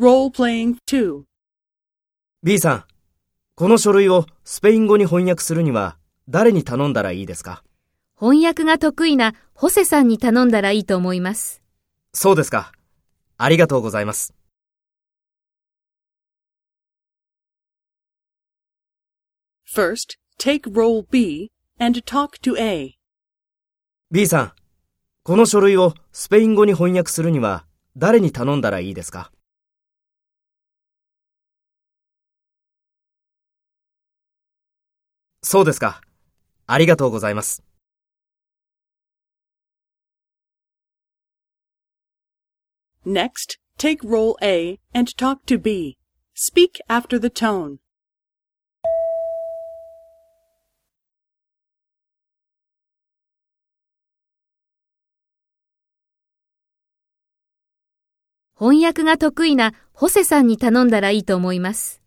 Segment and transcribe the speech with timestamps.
[0.00, 1.22] Role-playing 2.
[2.42, 2.84] B さん、
[3.54, 5.96] この書類をスペイン語に翻訳するには
[6.28, 7.62] 誰に頼んだらいいですか？
[8.18, 11.62] 翻訳が得意なホセさんに頼んだらいいと思います。
[12.12, 12.72] そうですか。
[13.38, 14.34] ありがとうございます。
[19.72, 22.94] First, take role B and talk to A.
[24.10, 24.52] B さん、
[25.22, 27.64] この書類をスペイン語に翻訳するには
[27.96, 29.30] 誰に頼んだらいいですか？
[35.44, 36.00] そうですか。
[36.66, 37.62] ありがとうございます。
[43.04, 45.98] Next, take role A and talk to B.
[46.34, 47.76] Speak after the tone.
[58.58, 62.03] 翻訳が得意なホセさんに頼んだらいいと思います。